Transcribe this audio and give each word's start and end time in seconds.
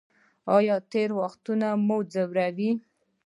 ایا 0.55 0.75
تیر 0.91 1.09
وخت 1.19 1.45
مو 1.85 1.97
ځوروي؟ 2.13 2.69